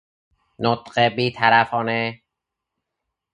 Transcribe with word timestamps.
نطق 0.59 0.99
بیطرفانه 1.09 2.21